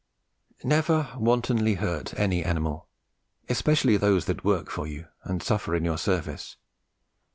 Never 0.63 1.09
wantonly 1.15 1.75
hurt 1.75 2.15
any 2.19 2.43
animal, 2.43 2.87
especially 3.47 3.97
those 3.97 4.25
that 4.25 4.43
work 4.43 4.71
for 4.71 4.87
you 4.87 5.05
and 5.25 5.43
suffer 5.43 5.75
in 5.75 5.85
your 5.85 5.99
service. 5.99 6.57